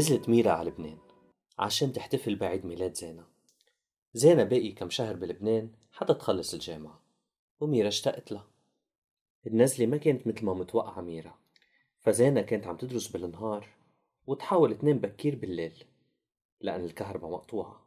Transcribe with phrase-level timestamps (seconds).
[0.00, 0.98] نزلت ميرا على لبنان
[1.58, 3.24] عشان تحتفل بعيد ميلاد زينة.
[4.14, 7.00] زينة باقي كم شهر بلبنان حتى تخلص الجامعة
[7.60, 8.46] وميرا اشتقت لها.
[9.46, 11.34] النزلة ما كانت مثل ما متوقعة ميرا
[11.98, 13.68] فزينة كانت عم تدرس بالنهار
[14.26, 15.84] وتحاول تنام بكير بالليل
[16.60, 17.86] لأن الكهرباء مقطوعة.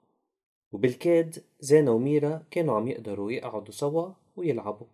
[0.71, 4.87] وبالكاد زينة وميرا كانوا عم يقدروا يقعدوا سوا ويلعبوا.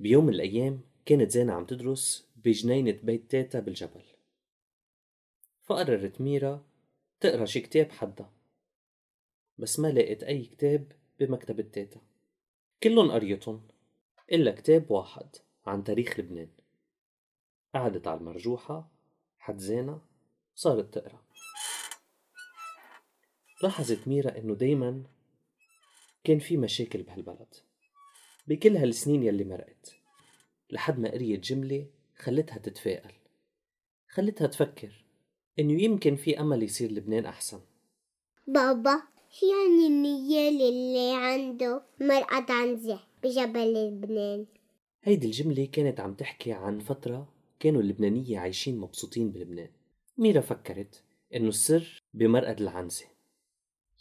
[0.00, 4.15] بيوم من الأيام كانت زينة عم تدرس بجنينة بيت تيتا بالجبل.
[5.66, 6.66] فقررت ميرا
[7.20, 8.30] تقرأ شي كتاب حدا
[9.58, 12.00] بس ما لقيت أي كتاب بمكتبة تيتا
[12.82, 13.60] كلن قريتن
[14.32, 16.50] إلا كتاب واحد عن تاريخ لبنان.
[17.74, 18.90] قعدت على المرجوحة
[19.38, 20.00] حد زينة
[20.56, 21.26] وصارت تقرأ.
[23.62, 25.04] لاحظت ميرا إنه دايما
[26.24, 27.54] كان في مشاكل بهالبلد
[28.46, 29.96] بكل هالسنين يلي مرقت
[30.70, 33.12] لحد ما قريت جملة خلتها تتفائل
[34.08, 35.05] خلتها تفكر
[35.58, 37.60] إنه يمكن في أمل يصير لبنان أحسن.
[38.46, 39.02] بابا
[39.42, 44.46] يعني النيال اللي عنده مرقد عنزة بجبل لبنان.
[45.02, 47.28] هيدي الجملة كانت عم تحكي عن فترة
[47.60, 49.70] كانوا اللبنانية عايشين مبسوطين بلبنان.
[50.18, 51.02] ميرا فكرت
[51.34, 53.06] إنه السر بمرقد العنزة.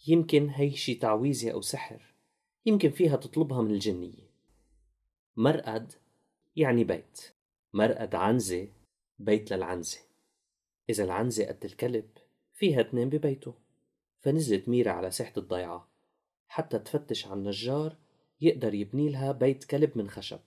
[0.07, 2.15] يمكن هي شي تعويذة أو سحر.
[2.65, 4.29] يمكن فيها تطلبها من الجنية.
[5.37, 5.93] مرقد
[6.55, 7.21] يعني بيت.
[7.73, 8.67] مرقد عنزة
[9.19, 10.04] بيت للعنزة.
[10.89, 12.09] إذا العنزة قد الكلب
[12.53, 13.53] فيها تنام ببيته.
[14.19, 15.89] فنزلت ميرا على ساحة الضيعة.
[16.47, 17.95] حتى تفتش عن نجار
[18.41, 20.39] يقدر يبني لها بيت كلب من خشب.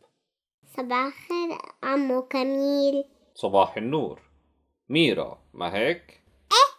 [0.77, 3.05] صباح الخير عمو كميل.
[3.35, 4.23] صباح النور.
[4.89, 6.23] ميرا ما هيك؟
[6.53, 6.75] إيه.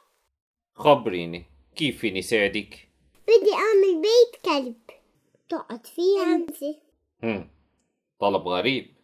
[0.74, 2.90] خبريني كيف فيني ساعدك؟
[3.24, 4.76] بدي أعمل بيت كلب.
[5.50, 6.82] تقعد فيه عنزة.
[7.24, 7.50] هم
[8.20, 8.96] طلب غريب.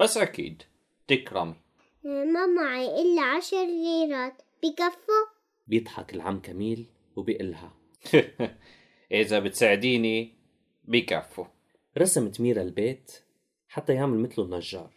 [0.00, 0.62] بس أكيد
[1.08, 1.61] تكرمي.
[2.04, 4.42] ما معي إلا عشر ليرات.
[4.62, 5.26] بكفوا
[5.66, 6.86] بيضحك العم كميل
[7.16, 7.72] وبيقلها.
[9.12, 10.34] إذا بتساعديني
[10.84, 11.44] بكفوا
[11.98, 13.12] رسمت ميرا البيت
[13.68, 14.92] حتى يعمل مثله النجار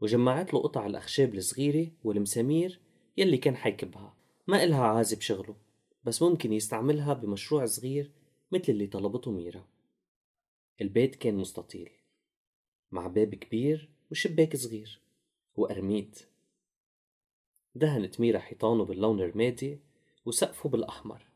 [0.00, 2.80] وجمعت له قطع الأخشاب الصغيرة والمسامير
[3.16, 4.16] يلي كان حيكبها.
[4.46, 5.56] ما إلها عازب شغله
[6.04, 8.12] بس ممكن يستعملها بمشروع صغير
[8.52, 9.68] مثل اللي طلبته ميرا.
[10.80, 11.90] البيت كان مستطيل
[12.90, 15.03] مع باب كبير وشباك صغير.
[15.56, 16.18] وأرميد
[17.74, 19.80] دهنت ميرا حيطانه باللون الرمادي
[20.26, 21.26] وسقفه بالأحمر.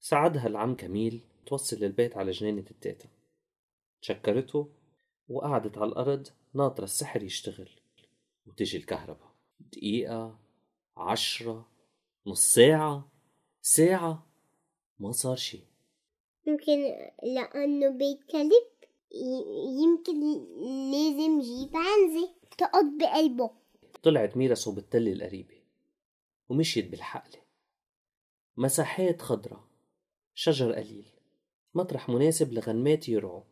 [0.00, 3.08] ساعدها العم كميل توصل البيت على جنينة التيتا.
[4.02, 4.68] تشكرته
[5.28, 7.68] وقعدت على الأرض ناطرة السحر يشتغل
[8.46, 9.30] وتجي الكهرباء.
[9.60, 10.38] دقيقة
[10.96, 11.68] عشرة
[12.26, 13.08] نص ساعة
[13.62, 14.26] ساعة
[14.98, 15.60] ما صار شي
[16.46, 18.52] يمكن لأنه بيت كلب
[19.80, 20.20] يمكن
[20.90, 22.39] لازم جيب عنزة.
[22.58, 23.50] تقعد بقلبه.
[24.02, 25.54] طلعت ميرا صوب التلة القريبة
[26.48, 27.42] ومشيت بالحقلة
[28.56, 29.68] مساحات خضرة
[30.34, 31.06] شجر قليل
[31.74, 33.42] مطرح مناسب لغنمات يرعوا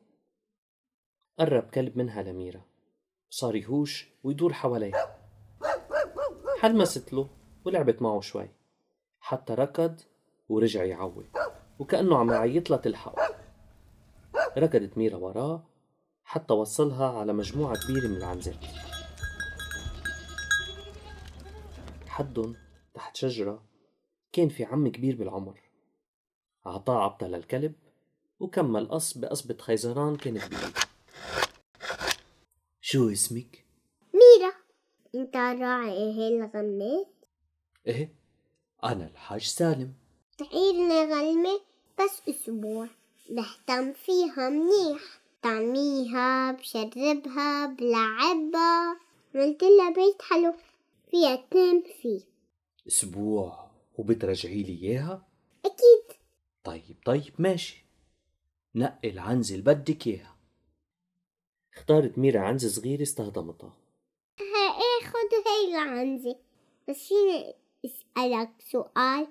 [1.39, 2.63] قرب كلب منها لميرا
[3.31, 5.19] صار يهوش ويدور حواليها.
[6.61, 7.29] حلمست له
[7.65, 8.49] ولعبت معه شوي.
[9.21, 10.01] حتى ركض
[10.49, 11.25] ورجع يعوي
[11.79, 13.37] وكأنه عم يعيط لها تلحقه
[14.59, 15.65] ركضت ميرا وراه
[16.25, 18.88] حتى وصلها على مجموعة كبيرة من العنزات.
[22.19, 22.55] حدن
[22.95, 23.65] تحت شجرة
[24.33, 25.61] كان في عم كبير بالعمر.
[26.67, 27.73] عطاه عبطة للكلب
[28.41, 30.73] وكمل قص بقصبة خيزران كانت بإيده
[32.81, 33.67] شو اسمك؟
[34.15, 34.53] ميرا.
[35.15, 37.15] انت راعي هالغمات؟
[37.87, 38.15] إيه
[38.85, 39.93] أنا الحاج سالم.
[40.39, 41.61] تعيرنا غلمة
[42.01, 42.89] بس أسبوع.
[43.31, 45.01] بهتم فيها منيح.
[45.43, 48.97] طعميها بشربها بلعبها.
[49.35, 50.55] عملت لها بيت حلو.
[51.11, 52.21] فيها تنام فيه
[52.89, 55.29] أسبوع وبترجعي لي إياها؟
[55.65, 56.19] أكيد.
[56.65, 57.85] طيب طيب ماشي.
[58.75, 60.37] نقي العنزة اللي بدك إياها.
[61.75, 63.77] اختارت ميرا عنزة صغيرة استهضمتها
[64.41, 66.37] إيه خد هي العنزة
[66.89, 67.55] بس فيني
[67.85, 69.27] اسألك سؤال.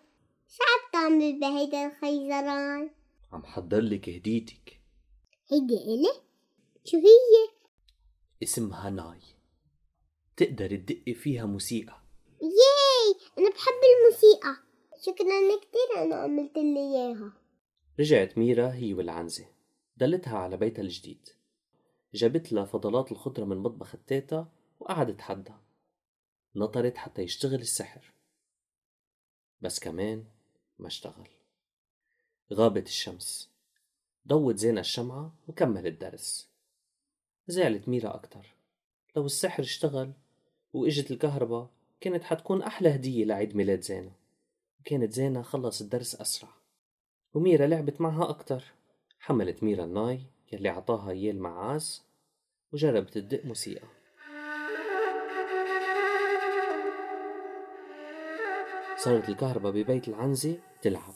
[0.47, 2.89] شو عم تعمل بهيدا الخيزران؟
[3.31, 4.81] عم حضر لك هديتك.
[5.51, 6.21] هيدي إلي؟
[6.85, 7.57] شو هي؟
[8.43, 9.19] اسمها ناي.
[10.37, 12.01] تقدر تدقي فيها موسيقى.
[12.41, 13.15] ياي!
[13.37, 14.57] أنا بحب الموسيقى.
[15.01, 17.33] شكرا كتير أنا عملت لي إياها.
[17.99, 19.45] رجعت ميرا هي والعنزة.
[19.97, 21.29] دلتها على بيتها الجديد.
[22.13, 25.61] جابت لها فضلات الخضرة من مطبخ التيتا وقعدت حدها.
[26.55, 28.13] نطرت حتى يشتغل السحر.
[29.61, 30.25] بس كمان
[30.79, 31.29] ما اشتغل.
[32.53, 33.51] غابت الشمس.
[34.27, 36.49] ضوت زينة الشمعة وكمل الدرس
[37.47, 38.55] زعلت ميرا أكتر.
[39.15, 40.13] لو السحر اشتغل
[40.73, 41.69] وإجت الكهرباء
[42.01, 44.11] كانت حتكون أحلى هدية لعيد ميلاد زينة.
[44.85, 46.49] كانت زينة خلص الدرس أسرع
[47.33, 48.63] وميرا لعبت معها أكتر.
[49.19, 50.21] حملت ميرا الناي
[50.51, 52.03] يلي عطاها إياه المعاز
[52.73, 53.87] وجربت تدق موسيقى.
[58.97, 61.13] صارت الكهرباء ببيت العنزة تلعب.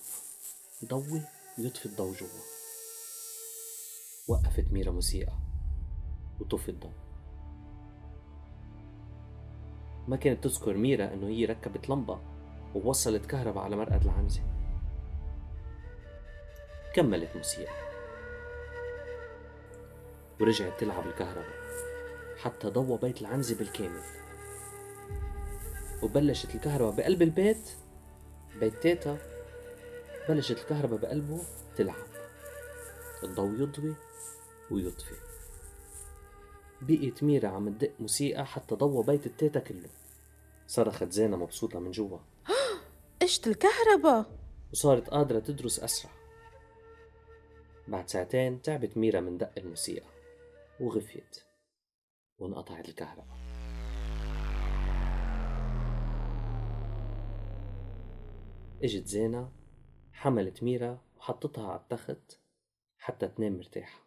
[0.86, 1.22] ضوي
[1.60, 2.28] ويطفي الضو جوا.
[4.28, 5.34] وقفت ميرا موسيقى
[6.40, 6.92] وطفي الضو
[10.08, 12.20] ما كانت تذكر ميرا إنه هي ركبت لمبة
[12.76, 14.42] ووصلت كهرباء على مرقد العنزة.
[16.96, 17.74] كملت موسيقى.
[20.40, 21.62] ورجعت تلعب الكهرباء.
[22.38, 24.02] حتى ضوى بيت العنزة بالكامل.
[26.04, 27.70] وبلشت الكهرباء بقلب البيت.
[28.60, 29.18] بيت تيتا
[30.30, 31.42] بلشت الكهرباء بقلبه
[31.78, 32.06] تلعب.
[33.24, 33.96] الضوء يضوي
[34.72, 35.16] ويطفي.
[36.82, 39.90] بقيت ميرا عم تدق موسيقى حتى ضوى بيت التيتا كله.
[40.68, 42.20] صرخت زينة مبسوطة من جوا.
[43.22, 44.40] اجت الكهرباء!
[44.72, 46.12] وصارت قادرة تدرس أسرع.
[47.88, 50.08] بعد ساعتين تعبت ميرا من دق الموسيقى.
[50.80, 51.38] وغفيت.
[52.40, 53.38] وانقطعت الكهرباء.
[58.84, 59.52] إجت زينة
[60.12, 62.40] حملت ميرا وحطتها على التخت
[62.98, 64.00] حتى تنام مرتاحة.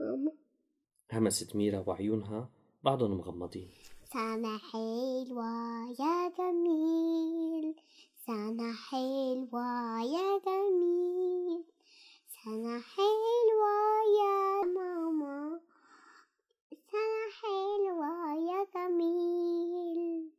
[0.00, 0.47] ماما
[1.12, 2.48] همست ميرا وعيونها
[2.84, 3.68] بعضهم مغمضين.
[4.12, 5.52] سنة حلوة
[6.00, 7.74] يا جميل
[8.26, 11.64] سنة حلوة يا جميل
[12.44, 13.76] سنة حلوة
[14.20, 15.60] يا ماما
[16.70, 20.30] سنة حلوة يا جميل.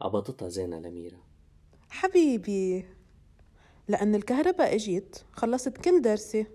[0.00, 1.18] عبطتها زينة لميرا
[1.90, 2.84] حبيبي
[3.88, 6.46] لأن الكهرباء اجت خلصت كل درسي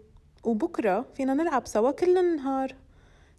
[0.44, 2.76] وبكرة فينا نلعب سوا كل النهار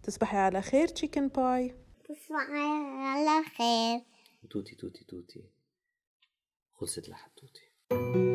[0.03, 1.75] تصبحي على خير تشيكن باي
[2.09, 2.67] تصبحي
[2.99, 4.01] على خير.
[4.49, 5.43] توتي توتي توتي.
[6.73, 8.30] خلصت لحد توتي.